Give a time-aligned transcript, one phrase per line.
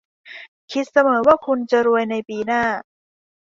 [0.71, 2.63] คิดเสมอว่าคุณจะรวยในปีหน้า